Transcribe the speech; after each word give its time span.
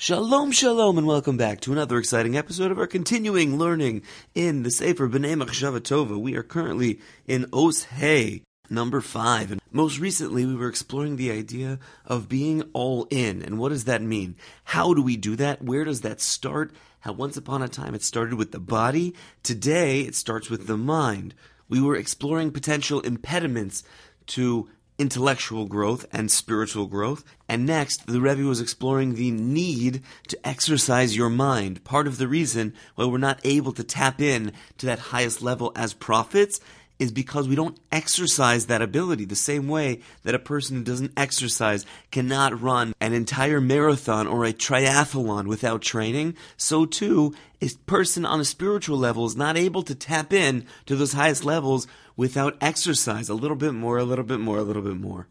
Shalom, 0.00 0.52
shalom, 0.52 0.96
and 0.96 1.08
welcome 1.08 1.36
back 1.36 1.58
to 1.62 1.72
another 1.72 1.98
exciting 1.98 2.36
episode 2.36 2.70
of 2.70 2.78
our 2.78 2.86
continuing 2.86 3.58
learning 3.58 4.02
in 4.32 4.62
the 4.62 4.70
Sefer 4.70 5.08
Bnei 5.08 5.34
Machshava 5.34 5.80
Tova. 5.80 6.16
We 6.16 6.36
are 6.36 6.44
currently 6.44 7.00
in 7.26 7.46
Os 7.52 7.82
Hey, 7.82 8.44
number 8.70 9.00
five, 9.00 9.50
and 9.50 9.60
most 9.72 9.98
recently 9.98 10.46
we 10.46 10.54
were 10.54 10.68
exploring 10.68 11.16
the 11.16 11.32
idea 11.32 11.80
of 12.06 12.28
being 12.28 12.62
all 12.74 13.08
in, 13.10 13.42
and 13.42 13.58
what 13.58 13.70
does 13.70 13.86
that 13.86 14.00
mean? 14.00 14.36
How 14.62 14.94
do 14.94 15.02
we 15.02 15.16
do 15.16 15.34
that? 15.34 15.64
Where 15.64 15.82
does 15.82 16.02
that 16.02 16.20
start? 16.20 16.72
How 17.00 17.12
once 17.12 17.36
upon 17.36 17.62
a 17.62 17.68
time 17.68 17.96
it 17.96 18.04
started 18.04 18.34
with 18.34 18.52
the 18.52 18.60
body. 18.60 19.16
Today 19.42 20.02
it 20.02 20.14
starts 20.14 20.48
with 20.48 20.68
the 20.68 20.76
mind. 20.76 21.34
We 21.68 21.82
were 21.82 21.96
exploring 21.96 22.52
potential 22.52 23.00
impediments 23.00 23.82
to 24.28 24.68
intellectual 24.98 25.66
growth 25.66 26.04
and 26.12 26.30
spiritual 26.30 26.86
growth. 26.86 27.24
And 27.48 27.64
next, 27.64 28.06
the 28.06 28.20
Rebbe 28.20 28.42
was 28.42 28.60
exploring 28.60 29.14
the 29.14 29.30
need 29.30 30.02
to 30.26 30.46
exercise 30.46 31.16
your 31.16 31.30
mind. 31.30 31.84
Part 31.84 32.06
of 32.06 32.18
the 32.18 32.28
reason 32.28 32.74
why 32.96 33.06
we're 33.06 33.18
not 33.18 33.40
able 33.44 33.72
to 33.72 33.84
tap 33.84 34.20
in 34.20 34.52
to 34.78 34.86
that 34.86 34.98
highest 34.98 35.40
level 35.40 35.72
as 35.76 35.94
prophets 35.94 36.60
is 36.98 37.12
because 37.12 37.48
we 37.48 37.54
don't 37.54 37.78
exercise 37.92 38.66
that 38.66 38.82
ability 38.82 39.24
the 39.24 39.36
same 39.36 39.68
way 39.68 40.00
that 40.24 40.34
a 40.34 40.38
person 40.38 40.76
who 40.76 40.82
doesn't 40.82 41.12
exercise 41.16 41.86
cannot 42.10 42.60
run 42.60 42.92
an 43.00 43.12
entire 43.12 43.60
marathon 43.60 44.26
or 44.26 44.44
a 44.44 44.52
triathlon 44.52 45.46
without 45.46 45.80
training. 45.80 46.34
So 46.56 46.86
too, 46.86 47.34
a 47.62 47.68
person 47.86 48.24
on 48.24 48.40
a 48.40 48.44
spiritual 48.44 48.98
level 48.98 49.26
is 49.26 49.36
not 49.36 49.56
able 49.56 49.82
to 49.84 49.94
tap 49.94 50.32
in 50.32 50.66
to 50.86 50.96
those 50.96 51.12
highest 51.12 51.44
levels 51.44 51.86
without 52.16 52.56
exercise. 52.60 53.28
A 53.28 53.34
little 53.34 53.56
bit 53.56 53.74
more, 53.74 53.98
a 53.98 54.04
little 54.04 54.24
bit 54.24 54.40
more, 54.40 54.58
a 54.58 54.62
little 54.62 54.82
bit 54.82 54.96
more. 54.96 55.28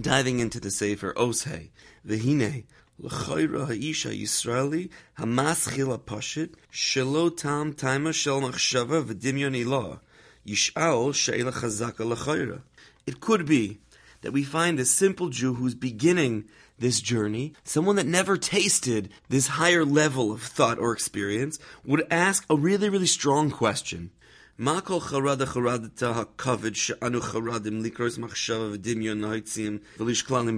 Diving 0.00 0.38
into 0.38 0.60
the 0.60 0.70
Sefer 0.70 1.12
Osei, 1.14 1.70
Vehine, 2.06 2.64
L'chayra 3.00 3.66
ha'isha 3.66 4.10
Yisraeli 4.10 4.90
hamaschil 5.18 5.88
ha'pashit 5.88 6.54
shelo 6.72 7.36
tam 7.36 7.72
taima 7.72 8.12
shel 8.12 8.40
machshava 8.40 9.04
v'dimyon 9.04 9.56
ilah 9.56 10.00
It 13.06 13.20
could 13.20 13.46
be 13.46 13.78
that 14.22 14.32
we 14.32 14.44
find 14.44 14.80
a 14.80 14.84
simple 14.84 15.28
Jew 15.28 15.54
who's 15.54 15.74
beginning 15.74 16.44
this 16.78 17.00
journey, 17.00 17.54
someone 17.64 17.96
that 17.96 18.06
never 18.06 18.36
tasted 18.36 19.10
this 19.28 19.48
higher 19.48 19.84
level 19.84 20.32
of 20.32 20.42
thought 20.42 20.78
or 20.78 20.92
experience, 20.92 21.58
would 21.84 22.06
ask 22.10 22.44
a 22.48 22.56
really, 22.56 22.88
really 22.88 23.06
strong 23.06 23.50
question. 23.50 24.10
Makol 24.58 25.00
charada 25.00 25.46
charadim 26.36 27.80
likros 27.80 28.18
machshava 28.18 28.76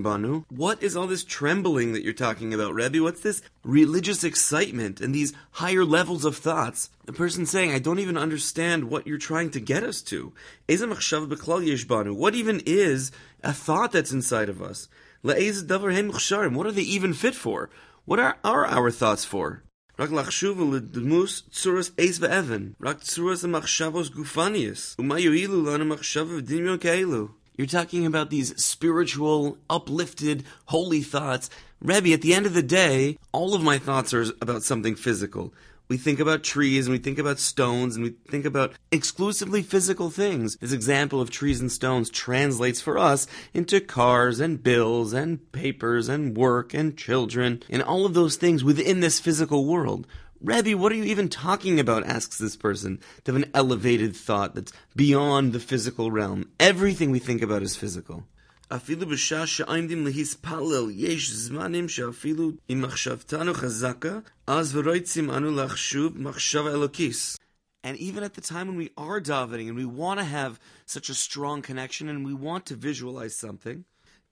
banu. 0.03 0.45
What 0.48 0.83
is 0.83 0.97
all 0.97 1.07
this 1.07 1.23
trembling 1.23 1.92
that 1.92 2.03
you're 2.03 2.15
talking 2.15 2.55
about, 2.55 2.73
Rebbe? 2.73 3.03
What's 3.03 3.20
this 3.20 3.42
religious 3.62 4.25
excitement 4.25 5.03
and 5.03 5.15
these 5.15 5.34
higher 5.51 5.84
levels 5.84 6.25
of 6.25 6.39
thoughts? 6.39 6.89
The 7.05 7.12
person 7.12 7.45
saying, 7.45 7.73
I 7.73 7.79
don't 7.79 7.98
even 7.98 8.17
understand 8.17 8.84
what 8.84 9.07
you're 9.07 9.19
trying 9.19 9.51
to 9.51 9.61
get 9.61 9.83
us 9.83 10.01
to. 10.03 10.33
Machshava 10.67 11.31
b'klal 11.31 11.67
yesh 11.67 11.85
banu. 11.85 12.14
What 12.14 12.35
even 12.35 12.62
is 12.64 13.12
a 13.45 13.53
thought 13.53 13.92
that's 13.92 14.12
inside 14.12 14.48
of 14.48 14.62
us? 14.62 14.89
Davar 15.23 16.55
What 16.55 16.67
are 16.67 16.73
they 16.73 16.81
even 16.81 17.12
fit 17.12 17.35
for? 17.35 17.69
What 18.07 18.19
are, 18.19 18.39
are 18.42 18.64
our 18.64 18.91
thoughts 18.91 19.27
for? 19.27 19.62
Rak 20.01 20.09
eis. 20.09 20.17
Rak 22.81 23.05
gufanius. 24.09 24.97
Umayu 24.97 25.37
ilu. 25.37 27.31
You're 27.59 27.67
talking 27.67 28.07
about 28.07 28.31
these 28.31 28.65
spiritual, 28.65 29.59
uplifted, 29.69 30.45
holy 30.69 31.03
thoughts. 31.03 31.51
Rebbe, 31.83 32.15
at 32.15 32.23
the 32.23 32.33
end 32.33 32.47
of 32.47 32.55
the 32.55 32.62
day, 32.62 33.19
all 33.33 33.55
of 33.55 33.62
my 33.62 33.77
thoughts 33.77 34.15
are 34.15 34.25
about 34.41 34.62
something 34.62 34.95
physical. 34.95 35.53
We 35.91 35.96
think 35.96 36.20
about 36.20 36.44
trees 36.44 36.86
and 36.86 36.92
we 36.92 37.00
think 37.00 37.19
about 37.19 37.41
stones 37.41 37.96
and 37.96 38.05
we 38.05 38.10
think 38.28 38.44
about 38.44 38.74
exclusively 38.92 39.60
physical 39.60 40.08
things. 40.08 40.56
This 40.60 40.70
example 40.70 41.20
of 41.20 41.30
trees 41.30 41.61
and 41.61 41.70
stones 41.70 42.08
translates 42.11 42.80
for 42.80 42.96
us 42.96 43.27
into 43.52 43.80
cars 43.80 44.39
and 44.39 44.62
bills 44.62 45.12
and 45.12 45.50
papers 45.50 46.08
and 46.08 46.36
work 46.36 46.73
and 46.73 46.96
children 46.96 47.64
and 47.68 47.83
all 47.83 48.06
of 48.06 48.14
those 48.14 48.36
things 48.36 48.62
within 48.62 49.00
this 49.00 49.18
physical 49.18 49.67
world. 49.67 50.06
Rebbe, 50.40 50.79
what 50.79 50.92
are 50.92 50.95
you 50.95 51.02
even 51.02 51.29
talking 51.29 51.80
about? 51.80 52.06
asks 52.06 52.39
this 52.39 52.55
person 52.55 53.00
to 53.24 53.33
have 53.33 53.42
an 53.42 53.50
elevated 53.52 54.14
thought 54.14 54.55
that's 54.55 54.73
beyond 54.95 55.52
the 55.52 55.58
physical 55.58 56.12
realm. 56.12 56.50
Everything 56.61 57.11
we 57.11 57.18
think 57.18 57.42
about 57.42 57.64
is 57.64 57.74
physical. 57.74 58.29
אפילו 58.70 59.08
בשעה 59.08 59.48
שעומדים 59.48 60.05
להספלל, 60.08 60.86
יש 60.92 61.32
זמנים 61.32 61.89
שאפילו 61.89 62.52
אם 62.70 62.82
מחשבתנו 62.82 63.54
חזקה, 63.54 64.20
אז 64.48 64.76
ורוצים 64.76 65.32
אנו 65.32 65.55
לחשוב 65.55 66.17
מחשבה 66.17 66.71
אלוקיס. 66.71 67.38
And 67.86 67.98
even 67.98 68.23
at 68.23 68.33
the 68.33 68.42
time 68.42 68.67
when 68.67 68.77
we 68.77 68.89
are 68.98 69.20
davening 69.21 69.67
and 69.70 69.77
we 69.77 69.86
want 69.86 70.20
to 70.20 70.26
have 70.26 70.60
such 70.88 71.08
a 71.10 71.14
strong 71.14 71.61
connection 71.61 72.10
and 72.10 72.26
we 72.26 72.33
want 72.33 72.66
to 72.66 72.76
visualize 72.76 73.36
something, 73.36 73.83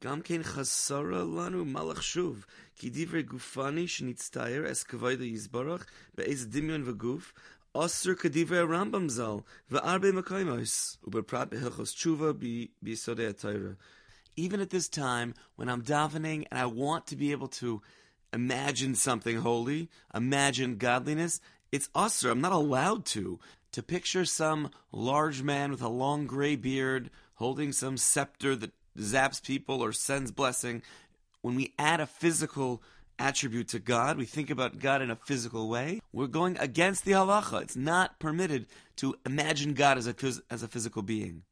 גם 0.04 0.22
כן 0.22 0.44
חסרה 0.44 1.24
לנו 1.24 1.66
מה 1.66 1.84
לחשוב, 1.84 2.46
כי 2.76 2.90
דברי 2.90 3.24
גופני 3.24 3.88
שנצטייר 3.88 4.72
אס 4.72 4.84
כבוד 4.84 5.22
יזברך 5.22 5.86
באיזה 6.16 6.48
דמיון 6.48 6.84
וגוף, 6.86 7.34
אוסר 7.76 8.16
כדברי 8.16 8.58
הרמב"ם 8.58 9.10
ז"ל, 9.10 9.36
והרבה 9.72 10.12
מקיימוס, 10.12 10.98
ובפרט 11.04 11.48
בהלכוס 11.52 11.94
תשובה 11.94 12.32
ביסודי 12.82 13.28
התורה 13.28 13.72
even 14.39 14.61
at 14.61 14.71
this 14.71 14.89
time 14.89 15.35
when 15.57 15.69
I'm 15.69 15.83
davening 15.83 16.47
and 16.51 16.59
I 16.59 16.67
want 16.67 17.09
to 17.09 17.17
be 17.17 17.33
able 17.33 17.49
to 17.49 17.83
imagine 18.33 18.95
something 18.95 19.39
holy, 19.39 19.89
imagine 20.15 20.77
godliness, 20.77 21.41
it's 21.73 21.89
usher. 21.95 22.31
I'm 22.31 22.41
not 22.41 22.53
allowed 22.53 23.05
to. 23.07 23.41
To 23.73 23.83
picture 23.83 24.25
some 24.25 24.71
large 24.93 25.43
man 25.43 25.71
with 25.71 25.83
a 25.83 25.89
long 25.89 26.27
gray 26.27 26.57
beard 26.57 27.11
holding 27.35 27.73
some 27.73 27.97
scepter 27.97 28.57
that 28.57 28.73
zaps 28.97 29.43
people 29.43 29.83
or 29.83 29.93
sends 29.93 30.31
blessing. 30.31 30.83
When 31.43 31.55
we 31.55 31.75
add 31.79 32.01
a 32.01 32.07
physical 32.07 32.83
attribute 33.19 33.69
to 33.69 33.79
God, 33.79 34.17
we 34.17 34.25
think 34.25 34.51
about 34.51 34.79
God 34.79 35.03
in 35.03 35.11
a 35.11 35.17
physical 35.17 35.69
way, 35.69 36.01
we're 36.13 36.29
going 36.29 36.57
against 36.59 37.05
the 37.05 37.13
halacha. 37.13 37.63
It's 37.63 37.77
not 37.77 38.19
permitted 38.19 38.67
to 38.97 39.17
imagine 39.27 39.75
God 39.75 39.99
as 39.99 40.07
a, 40.07 40.15
as 40.51 40.63
a 40.63 40.69
physical 40.69 41.03
being. 41.03 41.43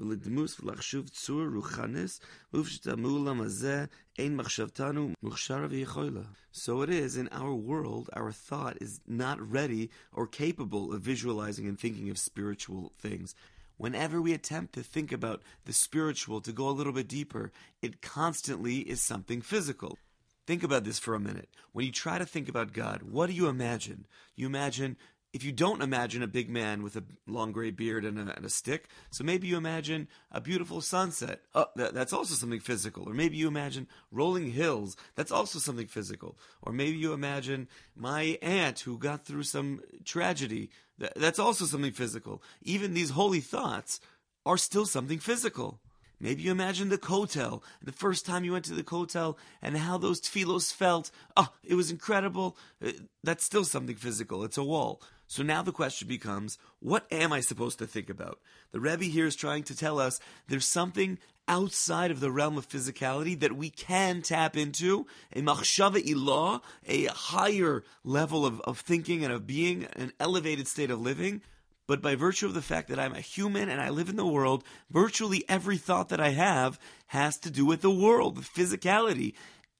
ולדמוס 0.00 0.60
ולחשוב 0.60 1.08
צור 1.08 1.42
רוחנס, 1.54 2.20
ובשתמולם 2.54 3.40
הזה 3.40 3.84
אין 4.18 4.36
מחשבתנו 4.36 5.12
מוכשרה 5.22 5.66
ויכולה. 5.70 6.22
So 6.52 6.82
it 6.82 6.90
is 6.90 7.16
in 7.16 7.28
our 7.32 7.54
world, 7.54 8.08
our 8.12 8.32
thought 8.32 8.76
is 8.80 9.00
not 9.06 9.38
ready 9.40 9.90
or 10.12 10.26
capable 10.26 10.92
of 10.92 11.02
visualizing 11.02 11.66
and 11.66 11.78
thinking 11.78 12.10
of 12.10 12.18
spiritual 12.18 12.92
things. 12.98 13.34
Whenever 13.78 14.22
we 14.22 14.32
attempt 14.32 14.72
to 14.74 14.82
think 14.82 15.12
about 15.12 15.42
the 15.66 15.72
spiritual, 15.72 16.40
to 16.40 16.52
go 16.52 16.68
a 16.68 16.78
little 16.78 16.94
bit 16.94 17.08
deeper, 17.08 17.52
it 17.82 18.00
constantly 18.00 18.78
is 18.78 19.02
something 19.02 19.42
physical. 19.42 19.98
Think 20.46 20.62
about 20.62 20.84
this 20.84 20.98
for 20.98 21.14
a 21.14 21.20
minute. 21.20 21.50
When 21.72 21.84
you 21.84 21.92
try 21.92 22.16
to 22.18 22.24
think 22.24 22.48
about 22.48 22.72
God, 22.72 23.02
what 23.02 23.26
do 23.26 23.34
you 23.34 23.48
imagine? 23.48 24.06
You 24.34 24.46
imagine 24.46 24.96
if 25.33 25.43
you 25.43 25.51
don't 25.51 25.81
imagine 25.81 26.21
a 26.21 26.27
big 26.27 26.49
man 26.49 26.83
with 26.83 26.95
a 26.95 27.03
long 27.25 27.51
gray 27.51 27.71
beard 27.71 28.03
and 28.03 28.17
a, 28.17 28.35
and 28.35 28.45
a 28.45 28.49
stick, 28.49 28.89
so 29.11 29.23
maybe 29.23 29.47
you 29.47 29.57
imagine 29.57 30.07
a 30.31 30.41
beautiful 30.41 30.81
sunset. 30.81 31.41
Oh, 31.55 31.67
that, 31.75 31.93
that's 31.93 32.13
also 32.13 32.33
something 32.35 32.59
physical. 32.59 33.07
Or 33.07 33.13
maybe 33.13 33.37
you 33.37 33.47
imagine 33.47 33.87
rolling 34.11 34.51
hills. 34.51 34.97
That's 35.15 35.31
also 35.31 35.59
something 35.59 35.87
physical. 35.87 36.37
Or 36.61 36.73
maybe 36.73 36.97
you 36.97 37.13
imagine 37.13 37.69
my 37.95 38.37
aunt 38.41 38.81
who 38.81 38.97
got 38.97 39.25
through 39.25 39.43
some 39.43 39.81
tragedy. 40.03 40.69
That, 40.97 41.13
that's 41.15 41.39
also 41.39 41.65
something 41.65 41.93
physical. 41.93 42.43
Even 42.61 42.93
these 42.93 43.11
holy 43.11 43.41
thoughts 43.41 44.01
are 44.45 44.57
still 44.57 44.85
something 44.85 45.19
physical. 45.19 45.79
Maybe 46.21 46.43
you 46.43 46.51
imagine 46.51 46.89
the 46.89 46.99
kotel, 46.99 47.63
the 47.81 47.91
first 47.91 48.27
time 48.27 48.45
you 48.45 48.51
went 48.51 48.65
to 48.65 48.75
the 48.75 48.83
kotel, 48.83 49.37
and 49.59 49.75
how 49.75 49.97
those 49.97 50.21
tefillos 50.21 50.71
felt. 50.71 51.09
Oh, 51.35 51.49
it 51.63 51.73
was 51.73 51.89
incredible. 51.89 52.55
Uh, 52.85 52.91
that's 53.23 53.43
still 53.43 53.65
something 53.65 53.95
physical. 53.95 54.43
It's 54.43 54.57
a 54.57 54.63
wall. 54.63 55.01
So 55.25 55.41
now 55.41 55.63
the 55.63 55.71
question 55.71 56.07
becomes, 56.07 56.59
what 56.79 57.07
am 57.09 57.33
I 57.33 57.39
supposed 57.39 57.79
to 57.79 57.87
think 57.87 58.07
about? 58.07 58.39
The 58.71 58.79
Rebbe 58.79 59.05
here 59.05 59.25
is 59.25 59.35
trying 59.35 59.63
to 59.63 59.75
tell 59.75 59.97
us 59.97 60.19
there's 60.47 60.67
something 60.67 61.17
outside 61.47 62.11
of 62.11 62.19
the 62.19 62.31
realm 62.31 62.55
of 62.55 62.69
physicality 62.69 63.39
that 63.39 63.55
we 63.55 63.71
can 63.71 64.21
tap 64.21 64.55
into, 64.55 65.07
a 65.33 65.41
machshava 65.41 66.05
ilah, 66.05 66.61
a 66.85 67.05
higher 67.05 67.83
level 68.03 68.45
of, 68.45 68.61
of 68.61 68.79
thinking 68.79 69.23
and 69.23 69.33
of 69.33 69.47
being, 69.47 69.85
an 69.93 70.13
elevated 70.19 70.67
state 70.67 70.91
of 70.91 71.01
living. 71.01 71.41
But 71.87 72.01
by 72.01 72.15
virtue 72.15 72.45
of 72.45 72.53
the 72.53 72.61
fact 72.61 72.89
that 72.89 72.99
I'm 72.99 73.13
a 73.13 73.21
human 73.21 73.69
and 73.69 73.81
I 73.81 73.89
live 73.89 74.09
in 74.09 74.15
the 74.15 74.25
world, 74.25 74.63
virtually 74.89 75.43
every 75.49 75.77
thought 75.77 76.09
that 76.09 76.21
I 76.21 76.29
have 76.29 76.79
has 77.07 77.37
to 77.39 77.51
do 77.51 77.65
with 77.65 77.81
the 77.81 77.91
world, 77.91 78.37
with 78.37 78.53
physicality. 78.53 79.33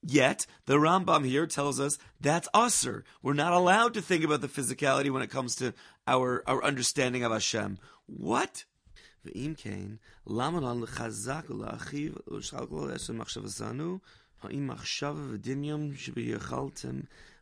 Yet, 0.03 0.48
the 0.65 0.77
Rambam 0.77 1.25
here 1.25 1.45
tells 1.45 1.80
us 1.80 2.00
that's 2.19 2.50
usr. 2.56 3.03
We're 3.21 3.33
not 3.33 3.53
allowed 3.53 3.94
to 3.94 4.01
think 4.01 4.24
about 4.24 4.42
the 4.42 4.48
physicality 4.48 5.12
when 5.12 5.21
it 5.21 5.30
comes 5.30 5.56
to 5.57 5.74
our, 6.07 6.44
our 6.48 6.63
understanding 6.63 7.24
of 7.24 7.31
Hashem. 7.31 7.77
What? 8.07 8.65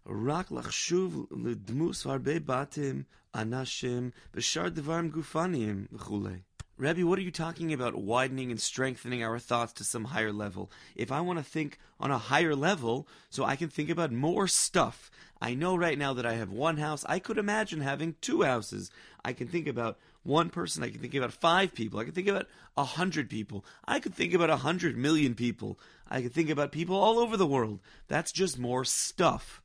ואם 0.07 0.15
כן, 0.15 0.31
למה 0.31 0.43
לנו 0.43 0.59
לחזק 0.59 0.95
ולהרחיב 0.97 1.17
ולשחק 1.17 1.31
לו 1.31 1.35
אשר 1.35 1.35
מחשבתנו 1.35 1.35
האם 1.35 1.37
מחשב 1.37 1.37
ודמיון 1.37 1.45
שביכלתם 1.45 1.45
רק 1.45 1.45
לחשוב 1.45 1.45
לדמוס 1.45 2.07
הרבה 2.07 2.39
בתים, 2.39 3.03
אנשים, 3.35 4.11
ושאר 4.35 4.69
דברים 4.69 5.11
גופניים 5.11 5.87
וכולי. 5.93 6.39
Rebbe, 6.77 7.05
what 7.05 7.21
are 7.21 7.23
you 7.23 7.31
talking 7.31 7.73
about 7.73 7.95
widening 7.95 8.51
and 8.51 8.61
strengthening 8.61 9.23
our 9.23 9.39
thoughts 9.39 9.73
to 9.75 9.85
some 9.85 10.07
higher 10.07 10.33
level? 10.33 10.73
If 10.97 11.13
I 11.13 11.21
want 11.21 11.39
to 11.39 11.45
think 11.45 11.79
on 12.01 12.11
a 12.11 12.19
higher 12.19 12.57
level, 12.57 13.07
so 13.31 13.45
I 13.45 13.55
can 13.55 13.69
think 13.69 13.91
about 13.91 14.11
more 14.11 14.49
stuff. 14.49 15.09
I 15.41 15.55
know 15.55 15.77
right 15.77 15.97
now 15.97 16.13
that 16.15 16.27
I 16.27 16.33
have 16.33 16.51
one 16.51 16.79
house. 16.79 17.05
I 17.09 17.21
could 17.21 17.39
imagine 17.39 17.81
having 17.81 18.17
two 18.21 18.43
houses. 18.43 18.91
I 19.25 19.33
can 19.33 19.47
think 19.47 19.69
about 19.69 19.99
one 20.25 20.51
person. 20.51 20.83
I 20.83 20.91
can 20.91 21.01
think 21.01 21.15
about 21.15 21.33
five 21.33 21.75
people. 21.75 22.01
I 22.01 22.05
can 22.05 22.13
think 22.13 22.27
about 22.27 22.49
a 22.77 22.85
hundred 22.85 23.31
people. 23.31 23.65
I 23.85 24.01
could 24.01 24.15
think 24.15 24.35
about 24.35 24.51
a 24.51 24.57
hundred 24.57 24.97
million 24.97 25.37
people. 25.37 25.79
I 26.11 26.23
could 26.23 26.33
think 26.33 26.51
about 26.51 26.73
people 26.73 26.97
all 26.97 27.21
over 27.21 27.37
the 27.37 27.47
world. 27.47 27.79
That's 28.09 28.33
just 28.33 28.59
more 28.59 28.85
stuff. 28.85 29.63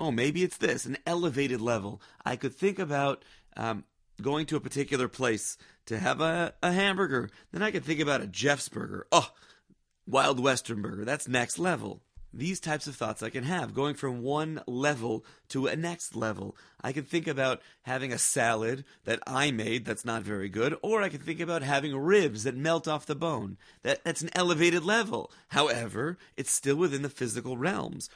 Oh, 0.00 0.10
maybe 0.10 0.42
it's 0.42 0.56
this, 0.56 0.86
an 0.86 0.96
elevated 1.06 1.60
level. 1.60 2.00
I 2.24 2.36
could 2.36 2.54
think 2.54 2.78
about 2.78 3.22
um, 3.54 3.84
going 4.22 4.46
to 4.46 4.56
a 4.56 4.60
particular 4.60 5.08
place 5.08 5.58
to 5.86 5.98
have 5.98 6.22
a, 6.22 6.54
a 6.62 6.72
hamburger. 6.72 7.28
Then 7.52 7.62
I 7.62 7.70
could 7.70 7.84
think 7.84 8.00
about 8.00 8.22
a 8.22 8.26
Jeff's 8.26 8.70
burger. 8.70 9.06
Oh, 9.12 9.30
Wild 10.06 10.40
Western 10.40 10.80
burger. 10.80 11.04
That's 11.04 11.28
next 11.28 11.58
level. 11.58 12.00
These 12.32 12.60
types 12.60 12.86
of 12.86 12.94
thoughts 12.94 13.24
I 13.24 13.30
can 13.30 13.42
have, 13.42 13.74
going 13.74 13.94
from 13.96 14.22
one 14.22 14.62
level 14.66 15.24
to 15.48 15.66
a 15.66 15.74
next 15.74 16.14
level. 16.14 16.56
I 16.80 16.92
can 16.92 17.02
think 17.02 17.26
about 17.26 17.60
having 17.82 18.12
a 18.12 18.18
salad 18.18 18.84
that 19.04 19.20
I 19.26 19.50
made 19.50 19.84
that's 19.84 20.04
not 20.04 20.22
very 20.22 20.48
good, 20.48 20.76
or 20.80 21.02
I 21.02 21.08
can 21.08 21.18
think 21.18 21.40
about 21.40 21.62
having 21.62 21.94
ribs 21.94 22.44
that 22.44 22.56
melt 22.56 22.86
off 22.86 23.04
the 23.04 23.16
bone. 23.16 23.58
That, 23.82 24.04
that's 24.04 24.22
an 24.22 24.30
elevated 24.32 24.84
level. 24.84 25.32
However, 25.48 26.18
it's 26.36 26.52
still 26.52 26.76
within 26.76 27.02
the 27.02 27.08
physical 27.08 27.56
realms 27.56 28.08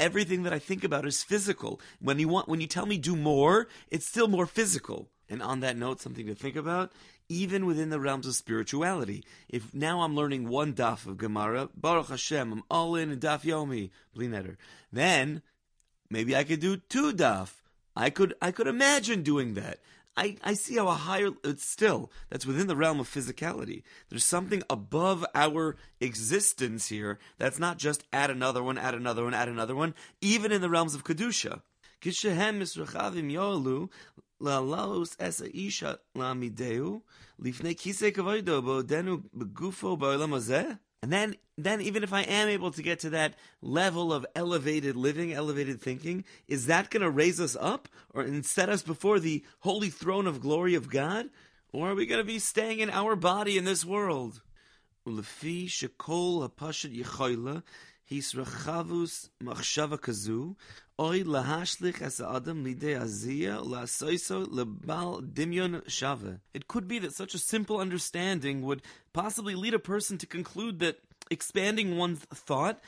everything 0.00 0.42
that 0.44 0.52
I 0.52 0.58
think 0.58 0.82
about 0.82 1.06
is 1.06 1.22
physical. 1.22 1.80
When 2.00 2.18
you 2.18 2.28
want, 2.28 2.48
when 2.48 2.60
you 2.60 2.66
tell 2.66 2.86
me 2.86 2.96
do 2.96 3.14
more, 3.14 3.68
it's 3.90 4.06
still 4.06 4.28
more 4.28 4.46
physical. 4.46 5.10
And 5.28 5.42
on 5.42 5.60
that 5.60 5.76
note, 5.76 6.00
something 6.00 6.26
to 6.26 6.34
think 6.34 6.56
about, 6.56 6.90
even 7.28 7.66
within 7.66 7.90
the 7.90 8.00
realms 8.00 8.26
of 8.26 8.34
spirituality. 8.34 9.22
If 9.48 9.72
now 9.74 10.00
I'm 10.00 10.16
learning 10.16 10.48
one 10.48 10.72
daf 10.72 11.06
of 11.06 11.18
Gemara, 11.18 11.68
Baruch 11.76 12.08
Hashem, 12.08 12.52
I'm 12.52 12.62
all 12.68 12.96
in 12.96 13.14
daf 13.20 13.42
yomi, 13.42 13.90
bli 14.14 14.26
neder. 14.26 14.56
Then 14.90 15.42
maybe 16.08 16.34
I 16.34 16.42
could 16.42 16.60
do 16.60 16.78
two 16.78 17.12
daf. 17.12 17.52
I 17.94 18.08
could 18.10 18.34
I 18.40 18.50
could 18.50 18.66
imagine 18.66 19.22
doing 19.22 19.54
that. 19.54 19.78
I, 20.20 20.36
I 20.44 20.52
see 20.52 20.76
how 20.76 20.88
a 20.88 20.92
higher, 20.92 21.30
it's 21.42 21.66
still, 21.66 22.12
that's 22.28 22.44
within 22.44 22.66
the 22.66 22.76
realm 22.76 23.00
of 23.00 23.08
physicality. 23.08 23.84
There's 24.10 24.22
something 24.22 24.62
above 24.68 25.24
our 25.34 25.76
existence 25.98 26.88
here 26.88 27.18
that's 27.38 27.58
not 27.58 27.78
just 27.78 28.04
add 28.12 28.30
another 28.30 28.62
one, 28.62 28.76
add 28.76 28.94
another 28.94 29.24
one, 29.24 29.32
add 29.32 29.48
another 29.48 29.74
one, 29.74 29.94
even 30.20 30.52
in 30.52 30.60
the 30.60 30.68
realms 30.68 30.94
of 30.94 31.04
Kedusha. 31.04 31.62
Isha 32.04 32.32
hazeh 32.32 33.16
and 41.02 41.10
then, 41.12 41.36
then 41.56 41.80
even 41.80 42.02
if 42.02 42.12
I 42.12 42.22
am 42.22 42.48
able 42.48 42.70
to 42.72 42.82
get 42.82 43.00
to 43.00 43.10
that 43.10 43.34
level 43.62 44.12
of 44.12 44.26
elevated 44.34 44.96
living, 44.96 45.32
elevated 45.32 45.80
thinking, 45.80 46.24
is 46.46 46.66
that 46.66 46.90
going 46.90 47.02
to 47.02 47.10
raise 47.10 47.40
us 47.40 47.56
up 47.58 47.88
or 48.12 48.22
and 48.22 48.44
set 48.44 48.68
us 48.68 48.82
before 48.82 49.18
the 49.18 49.42
holy 49.60 49.88
throne 49.88 50.26
of 50.26 50.42
glory 50.42 50.74
of 50.74 50.90
God? 50.90 51.30
Or 51.72 51.90
are 51.90 51.94
we 51.94 52.06
going 52.06 52.20
to 52.20 52.24
be 52.24 52.38
staying 52.38 52.80
in 52.80 52.90
our 52.90 53.16
body 53.16 53.56
in 53.56 53.64
this 53.64 53.84
world? 53.84 54.42
Hapashat 58.10 58.44
hisrachavus 58.44 59.28
machshava 59.42 60.00
kazu 60.00 60.56
oy 60.98 61.22
lahashlich 61.22 62.02
as 62.02 62.20
adam 62.20 62.64
lidei 62.64 63.00
azia 63.00 63.64
lasoiso 63.64 64.46
lebal 64.46 65.22
dimyon 65.22 65.88
shave. 65.88 66.40
It 66.52 66.68
could 66.68 66.88
be 66.88 66.98
that 67.00 67.14
such 67.14 67.34
a 67.34 67.38
simple 67.38 67.78
understanding 67.78 68.62
would 68.62 68.82
possibly 69.12 69.54
lead 69.54 69.74
a 69.74 69.78
person 69.78 70.18
to 70.18 70.26
conclude 70.26 70.78
that 70.80 70.98
expanding 71.30 71.96
one's 71.96 72.20
thought 72.20 72.80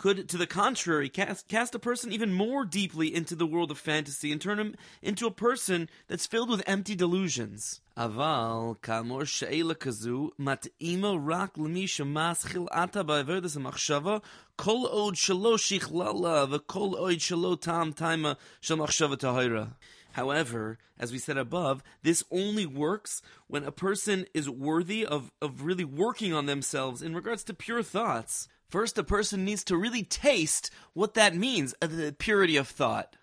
could, 0.00 0.30
to 0.30 0.38
the 0.38 0.46
contrary, 0.46 1.10
cast, 1.10 1.46
cast 1.46 1.74
a 1.74 1.78
person 1.78 2.10
even 2.10 2.32
more 2.32 2.64
deeply 2.64 3.14
into 3.14 3.36
the 3.36 3.46
world 3.46 3.70
of 3.70 3.76
fantasy 3.76 4.32
and 4.32 4.40
turn 4.40 4.58
him 4.58 4.74
into 5.02 5.26
a 5.26 5.30
person 5.30 5.90
that's 6.08 6.26
filled 6.26 6.48
with 6.48 6.62
empty 6.66 6.94
delusions. 6.94 7.82
Aval 7.98 8.80
kamor 8.80 9.26
she'ela 9.26 9.74
kazu 9.74 10.30
mat'ima 10.40 11.18
rak 11.20 11.58
l'mi 11.58 11.86
shemaschil 11.86 12.66
ata 12.72 13.04
ba'averdas 13.04 13.54
ha'machshava 13.54 14.22
kol 14.56 14.86
od 14.86 15.16
shelo 15.16 15.58
shichlala 15.58 16.48
v'kol 16.48 16.98
od 16.98 17.18
shelo 17.18 17.60
tam 17.60 17.92
taima 17.92 18.38
shel 18.62 18.78
machshava 18.78 19.18
tahira. 19.18 19.74
However, 20.12 20.78
as 20.98 21.12
we 21.12 21.18
said 21.18 21.36
above, 21.36 21.82
this 22.02 22.24
only 22.30 22.64
works 22.64 23.20
when 23.48 23.64
a 23.64 23.70
person 23.70 24.24
is 24.32 24.48
worthy 24.48 25.04
of, 25.04 25.30
of 25.42 25.62
really 25.62 25.84
working 25.84 26.32
on 26.32 26.46
themselves 26.46 27.02
in 27.02 27.14
regards 27.14 27.44
to 27.44 27.54
pure 27.54 27.82
thoughts. 27.82 28.48
First, 28.70 28.98
a 28.98 29.02
person 29.02 29.44
needs 29.44 29.64
to 29.64 29.76
really 29.76 30.04
taste 30.04 30.70
what 30.92 31.14
that 31.14 31.34
means, 31.34 31.74
uh, 31.82 31.88
the 31.88 32.14
purity 32.16 32.56
of 32.56 32.68
thought. 32.68 33.16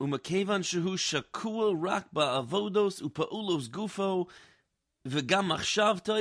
Umakevan 0.00 0.62
shehu 0.64 1.74
rak 1.78 2.06
avodos 2.14 3.02
upaulos 3.02 3.68
gufo 3.68 4.28
v'gam 5.06 5.50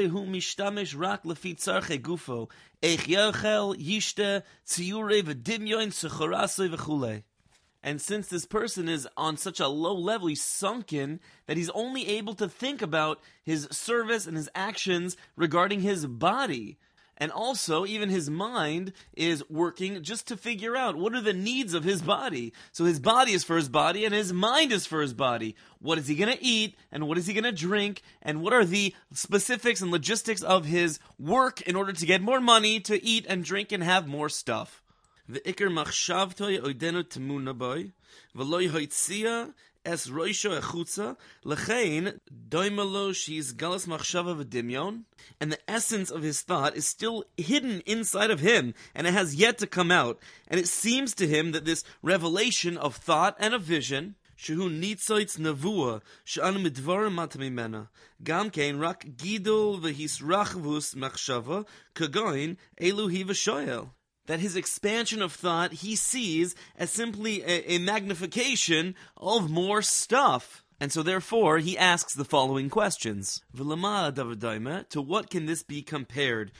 hu 0.10 0.26
mishtamesh 0.26 1.00
rak 1.00 1.24
lefi 1.24 1.56
tzarche 1.56 2.02
gufo 2.02 2.50
eich 2.84 3.08
yishte 3.08 4.44
v'dimyoin 4.68 5.94
v'chulei. 6.70 7.24
And 7.82 8.02
since 8.02 8.28
this 8.28 8.46
person 8.46 8.90
is 8.90 9.08
on 9.16 9.38
such 9.38 9.62
a 9.62 9.70
low 9.70 9.96
level, 9.96 10.28
he's 10.28 10.44
sunken, 10.44 11.22
that 11.46 11.56
he's 11.56 11.70
only 11.70 12.06
able 12.10 12.34
to 12.34 12.50
think 12.50 12.82
about 12.82 13.22
his 13.46 13.66
service 13.72 14.28
and 14.28 14.36
his 14.36 14.50
actions 14.54 15.16
regarding 15.38 15.80
his 15.80 16.06
body. 16.06 16.80
And 17.20 17.32
also, 17.32 17.86
even 17.86 18.10
his 18.10 18.30
mind 18.30 18.94
is 19.14 19.44
working 19.50 20.04
just 20.04 20.28
to 20.28 20.38
figure 20.38 20.78
out 20.78 20.96
what 20.96 21.16
are 21.16 21.22
the 21.22 21.34
needs 21.34 21.74
of 21.74 21.84
his 21.84 22.04
body. 22.04 22.54
So 22.72 22.86
his 22.86 23.00
body 23.00 23.32
is 23.32 23.44
for 23.44 23.56
his 23.56 23.70
body 23.70 24.06
and 24.06 24.14
his 24.14 24.32
mind 24.32 24.72
is 24.72 24.86
for 24.86 25.02
his 25.02 25.16
body. 25.16 25.56
What 25.80 25.98
is 25.98 26.08
he 26.08 26.16
going 26.16 26.36
to 26.36 26.44
eat 26.44 26.76
and 26.92 27.08
what 27.08 27.18
is 27.18 27.26
he 27.26 27.34
going 27.34 27.44
to 27.44 27.52
drink 27.52 28.04
and 28.22 28.42
what 28.42 28.54
are 28.54 28.66
the 28.66 28.94
specifics 29.14 29.82
and 29.82 29.90
logistics 29.90 30.44
of 30.44 30.66
his 30.66 31.00
work 31.18 31.62
in 31.62 31.76
order 31.76 31.92
to 31.92 32.06
get 32.06 32.22
more 32.22 32.40
money 32.40 32.80
to 32.82 33.04
eat 33.04 33.26
and 33.28 33.44
drink 33.44 33.72
and 33.72 33.84
have 33.84 34.08
more 34.08 34.30
stuff. 34.30 34.84
The 35.28 35.40
V'ikr 35.40 35.70
machshavtoi 35.70 36.62
oidenu 36.62 37.04
temuna 37.04 37.58
boy, 37.58 37.92
v'loi 38.36 38.70
hoitzia 38.70 39.54
es 39.87 40.07
roisho 40.07 40.59
echutza, 40.61 41.17
lechein 41.45 42.21
doimalo 42.49 43.15
she's 43.15 43.53
galas 43.53 43.87
machshava 43.87 44.37
v'dimyon, 44.37 45.03
and 45.41 45.53
the 45.53 45.71
essence 45.71 46.11
of 46.11 46.23
his 46.23 46.43
thought 46.43 46.77
is 46.77 46.87
still 46.87 47.25
hidden 47.37 47.83
inside 47.87 48.31
of 48.31 48.41
him, 48.41 48.75
and 48.95 49.07
it 49.07 49.15
has 49.15 49.35
yet 49.35 49.59
to 49.59 49.67
come 49.67 49.91
out, 49.91 50.19
and 50.49 50.61
it 50.61 50.69
seems 50.69 51.15
to 51.15 51.27
him 51.27 51.53
that 51.53 51.65
this 51.65 51.85
revelation 52.03 52.77
of 52.77 52.97
thought 52.97 53.37
and 53.39 53.55
of 53.55 53.63
vision, 53.63 54.15
שהוא 54.37 54.71
ניצויץ 54.71 55.39
נבואה 55.39 55.99
שאנו 56.25 56.61
מדבורם 56.61 57.17
מטה 57.17 57.39
ממנה. 57.39 57.83
גם 58.23 58.51
כן 58.51 58.77
רק 58.81 59.05
גידול 59.05 59.79
והסרחבוס 59.83 60.95
מחשבה 60.95 61.61
כגוין 61.95 62.55
אלו 62.81 63.09
היא 63.09 63.25
ושואל 63.29 63.81
that 64.28 64.40
his 64.40 64.56
expansion 64.56 65.22
of 65.22 65.34
thought 65.34 65.74
he 65.74 65.96
sees 65.96 66.56
as 66.78 66.92
simply 66.92 67.42
a, 67.42 67.74
a, 67.74 67.78
magnification 67.80 68.96
of 69.18 69.50
more 69.50 69.82
stuff. 69.82 70.64
And 70.80 70.92
so 70.92 71.02
therefore 71.02 71.58
he 71.58 71.78
asks 71.78 72.14
the 72.14 72.26
following 72.26 72.70
questions. 72.70 73.42
To 73.56 75.02
what 75.02 75.30
can 75.30 75.46
this 75.48 75.64
be 75.64 75.82
compared? 75.82 76.52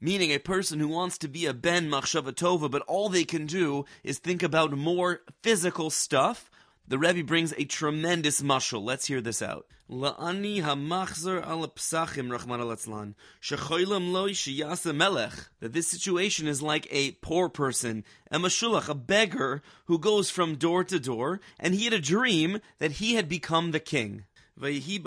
Meaning 0.00 0.30
a 0.30 0.38
person 0.38 0.78
who 0.78 0.88
wants 0.88 1.18
to 1.18 1.28
be 1.28 1.46
a 1.46 1.54
ben 1.54 1.90
machshavatova, 1.90 2.70
but 2.70 2.82
all 2.82 3.08
they 3.08 3.24
can 3.24 3.46
do 3.46 3.84
is 4.02 4.18
think 4.18 4.42
about 4.42 4.72
more 4.72 5.22
physical 5.42 5.90
stuff, 5.90 6.50
the 6.88 6.98
Rebbe 6.98 7.24
brings 7.24 7.52
a 7.52 7.64
tremendous 7.64 8.42
mushal. 8.42 8.84
Let's 8.84 9.06
hear 9.06 9.20
this 9.20 9.42
out. 9.42 9.66
La'ani 9.90 10.62
hamachzer 10.62 11.44
al 11.44 11.66
psachim 11.68 12.30
rachman 12.30 12.60
alatzlan 12.60 13.14
shechoilam 13.42 14.12
loy 14.12 14.30
sheyasa 14.30 14.94
melech. 14.94 15.32
That 15.60 15.72
this 15.72 15.88
situation 15.88 16.46
is 16.46 16.62
like 16.62 16.86
a 16.90 17.12
poor 17.22 17.48
person, 17.48 18.04
a 18.30 18.38
mashulach, 18.38 18.88
a 18.88 18.94
beggar 18.94 19.62
who 19.86 19.98
goes 19.98 20.30
from 20.30 20.56
door 20.56 20.84
to 20.84 21.00
door, 21.00 21.40
and 21.58 21.74
he 21.74 21.84
had 21.84 21.92
a 21.92 22.00
dream 22.00 22.60
that 22.78 22.92
he 22.92 23.14
had 23.14 23.28
become 23.28 23.70
the 23.70 23.80
king. 23.80 24.24
And 24.58 24.82
he 24.82 24.98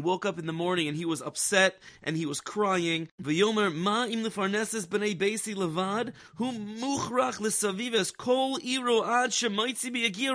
woke 0.00 0.24
up 0.24 0.38
in 0.38 0.46
the 0.46 0.52
morning 0.52 0.88
and 0.88 0.96
he 0.96 1.04
was 1.04 1.20
upset 1.20 1.78
and 2.02 2.16
he 2.16 2.24
was 2.24 2.40
crying. 2.40 3.08
Ma 3.18 4.06
im 4.06 4.30
kol 4.30 4.48
ad 9.04 9.34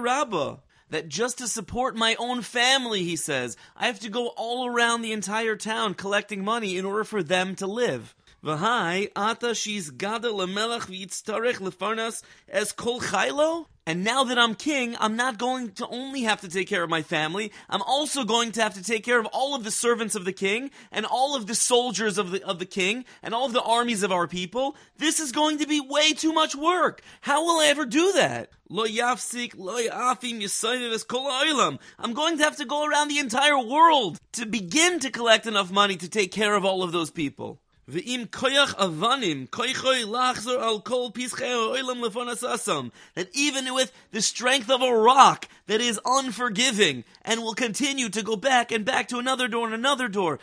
rabba 0.04 0.60
that 0.90 1.10
just 1.10 1.38
to 1.40 1.48
support 1.48 1.96
my 1.96 2.16
own 2.18 2.42
family, 2.42 3.04
he 3.04 3.16
says, 3.16 3.58
I 3.76 3.88
have 3.88 4.00
to 4.02 4.10
go 4.10 4.28
all 4.38 4.68
around 4.68 5.02
the 5.02 5.12
entire 5.12 5.56
town 5.56 5.94
collecting 5.94 6.44
money 6.44 6.78
in 6.78 6.86
order 6.86 7.04
for 7.04 7.22
them 7.22 7.56
to 7.56 7.68
live. 7.68 8.16
V'hai 8.44 9.12
ata 9.16 9.56
she's 9.56 9.90
gada 9.90 10.30
lemelech 10.30 10.88
v'yitztarech 10.88 11.56
lefarnas 11.56 12.24
as 12.48 12.72
kol 12.72 13.02
chaylo? 13.02 13.66
And 13.88 14.04
now 14.04 14.26
that 14.26 14.38
I'm 14.38 14.54
king, 14.54 14.98
I'm 15.00 15.16
not 15.16 15.38
going 15.38 15.72
to 15.76 15.88
only 15.88 16.24
have 16.24 16.42
to 16.42 16.50
take 16.50 16.68
care 16.68 16.84
of 16.84 16.90
my 16.90 17.02
family, 17.02 17.54
I'm 17.70 17.82
also 17.82 18.26
going 18.26 18.52
to 18.52 18.62
have 18.62 18.74
to 18.74 18.84
take 18.84 19.06
care 19.06 19.18
of 19.18 19.26
all 19.28 19.56
of 19.56 19.64
the 19.64 19.72
servants 19.72 20.14
of 20.14 20.26
the 20.26 20.34
king, 20.34 20.72
and 20.92 21.06
all 21.06 21.38
of 21.38 21.48
the 21.48 21.56
soldiers 21.56 22.18
of 22.18 22.32
the, 22.32 22.46
of 22.46 22.60
the 22.60 22.66
king, 22.66 23.06
and 23.24 23.34
all 23.34 23.46
of 23.46 23.54
the 23.54 23.62
armies 23.62 24.04
of 24.04 24.12
our 24.12 24.28
people. 24.28 24.76
This 24.98 25.22
is 25.22 25.32
going 25.32 25.60
to 25.60 25.68
be 25.68 25.80
way 25.80 26.12
too 26.12 26.34
much 26.34 26.54
work. 26.54 27.02
How 27.22 27.46
will 27.46 27.62
I 27.62 27.68
ever 27.68 27.86
do 27.86 28.12
that? 28.12 28.50
Lo 28.70 28.84
lo 28.84 28.90
yafim 28.90 31.08
kol 31.08 31.80
I'm 31.98 32.14
going 32.14 32.38
to 32.40 32.44
have 32.44 32.58
to 32.58 32.66
go 32.66 32.86
around 32.86 33.08
the 33.08 33.20
entire 33.20 33.58
world 33.58 34.20
to 34.34 34.46
begin 34.46 35.00
to 35.00 35.10
collect 35.10 35.48
enough 35.48 35.72
money 35.72 35.96
to 35.96 36.10
take 36.10 36.34
care 36.34 36.56
of 36.56 36.66
all 36.66 36.84
of 36.84 36.92
those 36.92 37.10
people. 37.10 37.62
V'im 37.90 38.28
koyach 38.28 38.76
avanim, 38.76 39.48
koychoy 39.50 40.04
lachzor 40.04 40.60
al 40.60 40.82
kol 40.82 41.10
oilam 41.10 42.04
asam. 42.04 42.92
That 43.16 43.30
even 43.34 43.74
with 43.74 43.94
the 44.12 44.22
strength 44.22 44.70
of 44.70 44.82
a 44.82 44.94
rock 44.94 45.48
that 45.68 45.80
is 45.80 45.98
unforgiving 46.04 47.06
and 47.22 47.42
will 47.42 47.54
continue 47.54 48.10
to 48.10 48.22
go 48.24 48.36
back 48.36 48.74
and 48.74 48.84
back 48.84 49.08
to 49.08 49.20
another 49.20 49.48
door 49.48 49.66
and 49.66 49.74
another 49.74 50.10
door, 50.10 50.40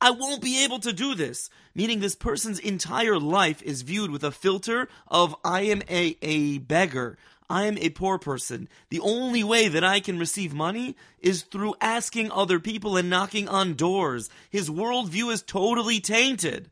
I 0.00 0.10
won't 0.10 0.40
be 0.40 0.64
able 0.64 0.78
to 0.78 0.92
do 0.94 1.14
this. 1.14 1.50
Meaning 1.74 2.00
this 2.00 2.16
person's 2.16 2.58
entire 2.58 3.18
life 3.18 3.62
is 3.62 3.82
viewed 3.82 4.10
with 4.10 4.24
a 4.24 4.32
filter 4.32 4.88
of 5.06 5.36
I 5.44 5.62
am 5.62 5.82
a, 5.90 6.16
a 6.22 6.58
beggar. 6.58 7.18
I 7.50 7.64
am 7.64 7.76
a 7.78 7.90
poor 7.90 8.16
person. 8.16 8.68
The 8.90 9.00
only 9.00 9.42
way 9.42 9.66
that 9.66 9.82
I 9.82 9.98
can 9.98 10.20
receive 10.20 10.54
money 10.54 10.94
is 11.18 11.42
through 11.42 11.74
asking 11.80 12.30
other 12.30 12.60
people 12.60 12.96
and 12.96 13.10
knocking 13.10 13.48
on 13.48 13.74
doors. 13.74 14.30
His 14.48 14.70
worldview 14.70 15.32
is 15.32 15.42
totally 15.42 15.98
tainted. 15.98 16.70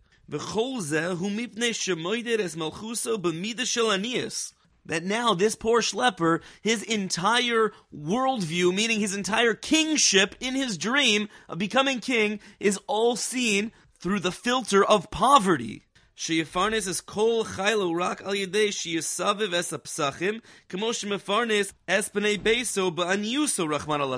That 4.86 5.02
now 5.02 5.34
this 5.34 5.56
poor 5.56 5.82
schlepper, 5.82 6.42
his 6.62 6.84
entire 6.84 7.72
worldview, 7.92 8.72
meaning 8.72 9.00
his 9.00 9.16
entire 9.16 9.54
kingship 9.54 10.36
in 10.38 10.54
his 10.54 10.78
dream 10.78 11.28
of 11.48 11.58
becoming 11.58 11.98
king, 11.98 12.38
is 12.60 12.78
all 12.86 13.16
seen 13.16 13.72
through 13.98 14.20
the 14.20 14.30
filter 14.30 14.84
of 14.84 15.10
poverty. 15.10 15.82
שיפרנס 16.17 16.87
es 16.87 17.01
kol 17.01 17.43
chaylo 17.43 17.89
rak 17.99 18.21
al 18.21 18.35
yedei 18.35 18.71
שיסבב 18.71 19.53
es 19.53 19.73
הפסחים, 19.73 20.39
כמו 20.69 20.93
שמפרנס 20.93 21.73
es 21.87 22.09
בני 22.13 22.37
beiso 22.37 22.91
ba'anyuso 22.91 23.67
rachman 23.67 24.01
al 24.01 24.13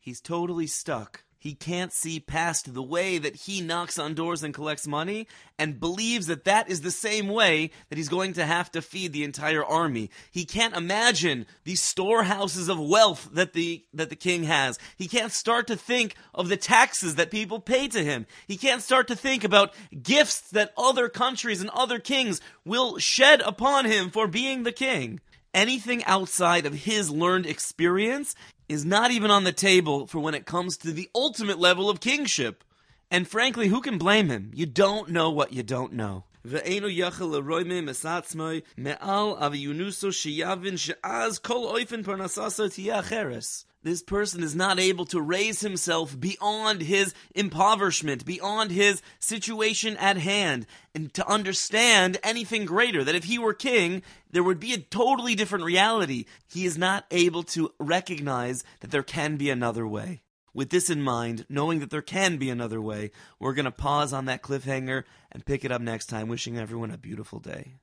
He's 0.00 0.20
totally 0.20 0.66
stuck 0.66 1.24
he 1.41 1.55
can't 1.55 1.91
see 1.91 2.19
past 2.19 2.71
the 2.71 2.83
way 2.83 3.17
that 3.17 3.35
he 3.35 3.61
knocks 3.61 3.97
on 3.97 4.13
doors 4.13 4.43
and 4.43 4.53
collects 4.53 4.85
money 4.85 5.27
and 5.57 5.79
believes 5.79 6.27
that 6.27 6.43
that 6.43 6.69
is 6.69 6.81
the 6.81 6.91
same 6.91 7.27
way 7.29 7.71
that 7.89 7.97
he's 7.97 8.09
going 8.09 8.33
to 8.33 8.45
have 8.45 8.71
to 8.73 8.81
feed 8.81 9.11
the 9.11 9.23
entire 9.23 9.65
army. 9.65 10.11
He 10.29 10.45
can't 10.45 10.77
imagine 10.77 11.47
the 11.63 11.73
storehouses 11.73 12.69
of 12.69 12.79
wealth 12.79 13.27
that 13.33 13.53
the 13.53 13.83
that 13.91 14.11
the 14.11 14.15
king 14.15 14.43
has. 14.43 14.77
He 14.95 15.07
can't 15.07 15.31
start 15.31 15.65
to 15.67 15.75
think 15.75 16.13
of 16.35 16.47
the 16.47 16.57
taxes 16.57 17.15
that 17.15 17.31
people 17.31 17.59
pay 17.59 17.87
to 17.87 18.03
him. 18.03 18.27
He 18.47 18.55
can't 18.55 18.83
start 18.83 19.07
to 19.07 19.15
think 19.15 19.43
about 19.43 19.73
gifts 19.99 20.41
that 20.51 20.73
other 20.77 21.09
countries 21.09 21.59
and 21.59 21.71
other 21.71 21.97
kings 21.97 22.39
will 22.65 22.99
shed 22.99 23.41
upon 23.41 23.85
him 23.85 24.11
for 24.11 24.27
being 24.27 24.61
the 24.61 24.71
king 24.71 25.19
anything 25.53 26.03
outside 26.05 26.65
of 26.65 26.73
his 26.73 27.09
learned 27.09 27.45
experience 27.45 28.35
is 28.70 28.84
not 28.84 29.10
even 29.10 29.30
on 29.30 29.44
the 29.44 29.52
table 29.52 30.06
for 30.06 30.18
when 30.18 30.34
it 30.34 30.46
comes 30.46 30.76
to 30.78 30.92
the 30.92 31.08
ultimate 31.14 31.58
level 31.58 31.88
of 31.88 32.00
kingship. 32.00 32.64
And 33.10 33.28
frankly, 33.28 33.68
who 33.68 33.80
can 33.80 33.98
blame 33.98 34.28
him? 34.28 34.50
You 34.54 34.66
don't 34.66 35.08
know 35.10 35.30
what 35.30 35.52
you 35.52 35.62
don't 35.62 35.92
know. 35.92 36.24
ואינו 36.48 36.88
יכל 36.88 37.24
לרוימה 37.24 37.80
מסעצמוי 37.80 38.60
מעל 38.76 39.28
אביונוסו 39.38 40.12
שיבין 40.12 40.76
שאז 40.76 41.38
כל 41.38 41.54
אופן 41.54 42.02
פרנססו 42.02 42.68
תהיה 42.68 43.00
אחרס 43.00 43.66
this 43.83 44.03
person 44.03 44.43
is 44.43 44.55
not 44.55 44.79
able 44.79 45.05
to 45.05 45.21
raise 45.21 45.61
himself 45.61 46.19
beyond 46.19 46.81
his 46.81 47.13
impoverishment, 47.33 48.25
beyond 48.25 48.71
his 48.71 49.01
situation 49.19 49.97
at 49.97 50.17
hand, 50.17 50.67
and 50.93 51.13
to 51.15 51.27
understand 51.27 52.17
anything 52.23 52.65
greater. 52.65 53.03
That 53.03 53.15
if 53.15 53.23
he 53.23 53.39
were 53.39 53.53
king, 53.53 54.03
there 54.29 54.43
would 54.43 54.59
be 54.59 54.73
a 54.73 54.77
totally 54.77 55.33
different 55.33 55.65
reality. 55.65 56.25
He 56.47 56.65
is 56.65 56.77
not 56.77 57.05
able 57.09 57.43
to 57.43 57.73
recognize 57.79 58.63
that 58.81 58.91
there 58.91 59.03
can 59.03 59.37
be 59.37 59.49
another 59.49 59.87
way. 59.87 60.21
With 60.53 60.69
this 60.69 60.89
in 60.89 61.01
mind, 61.01 61.45
knowing 61.49 61.79
that 61.79 61.89
there 61.89 62.01
can 62.01 62.37
be 62.37 62.49
another 62.49 62.81
way, 62.81 63.11
we're 63.39 63.53
going 63.53 63.65
to 63.65 63.71
pause 63.71 64.11
on 64.11 64.25
that 64.25 64.43
cliffhanger 64.43 65.05
and 65.31 65.45
pick 65.45 65.63
it 65.63 65.71
up 65.71 65.81
next 65.81 66.07
time, 66.07 66.27
wishing 66.27 66.57
everyone 66.57 66.91
a 66.91 66.97
beautiful 66.97 67.39
day. 67.39 67.75